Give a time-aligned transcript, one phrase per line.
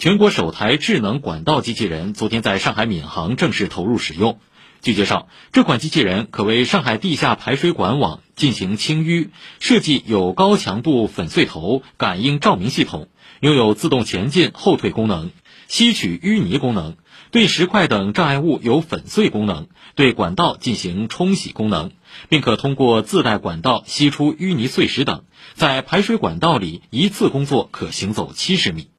[0.00, 4.38] 全国首台智能管道机器人昨天在上海闵行正式投入使用。
[4.80, 13.08] 据介绍这款机器人可为上海地下排水管网进行清淤设计有高强度粉碎头感应照明系统
[13.40, 15.32] 拥有自动前进后退功能
[15.66, 16.94] 吸取淤泥功能
[17.32, 21.90] 对石块等障碍物有粉碎功能对管道进行冲洗功能
[22.28, 28.90] 并可通过自带管道吸出淤泥碎石等在排水管道里一次工作可行走七十米。